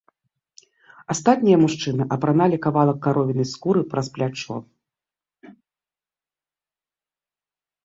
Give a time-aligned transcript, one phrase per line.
[1.13, 4.59] Астатнія мужчыны апраналі кавалак каровінай скуры праз плячо.